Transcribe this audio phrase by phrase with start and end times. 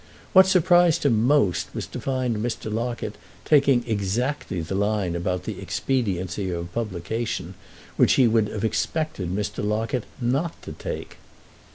[0.33, 2.73] What surprised him most was to find Mr.
[2.73, 7.53] Locket taking exactly the line about the expediency of publication
[7.97, 9.63] which he would have expected Mr.
[9.63, 11.17] Locket not to take.